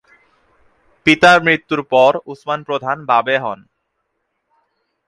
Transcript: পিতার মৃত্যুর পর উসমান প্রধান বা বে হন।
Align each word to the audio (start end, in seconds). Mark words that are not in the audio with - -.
পিতার 1.05 1.37
মৃত্যুর 1.43 1.81
পর 1.91 2.11
উসমান 2.25 2.59
প্রধান 2.63 2.97
বা 3.05 3.17
বে 3.25 3.35
হন। 3.43 3.59